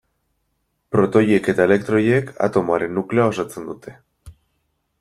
[0.95, 3.95] Protoiek eta elektroiek atomoaren nukleoa osatzen dute.